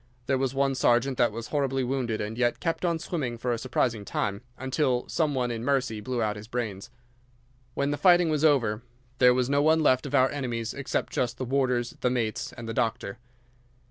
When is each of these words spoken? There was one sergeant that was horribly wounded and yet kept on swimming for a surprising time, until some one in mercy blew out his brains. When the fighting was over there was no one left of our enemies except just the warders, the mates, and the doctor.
There 0.25 0.39
was 0.39 0.55
one 0.55 0.73
sergeant 0.73 1.19
that 1.19 1.31
was 1.31 1.49
horribly 1.49 1.83
wounded 1.83 2.21
and 2.21 2.35
yet 2.35 2.59
kept 2.59 2.83
on 2.83 2.97
swimming 2.97 3.37
for 3.37 3.51
a 3.53 3.59
surprising 3.59 4.03
time, 4.03 4.41
until 4.57 5.07
some 5.07 5.35
one 5.35 5.51
in 5.51 5.63
mercy 5.63 6.01
blew 6.01 6.23
out 6.23 6.37
his 6.37 6.47
brains. 6.47 6.89
When 7.75 7.91
the 7.91 7.97
fighting 7.97 8.31
was 8.31 8.43
over 8.43 8.81
there 9.19 9.35
was 9.35 9.47
no 9.47 9.61
one 9.61 9.81
left 9.83 10.07
of 10.07 10.15
our 10.15 10.31
enemies 10.31 10.73
except 10.73 11.13
just 11.13 11.37
the 11.37 11.45
warders, 11.45 11.97
the 12.01 12.09
mates, 12.09 12.51
and 12.53 12.67
the 12.67 12.73
doctor. 12.73 13.19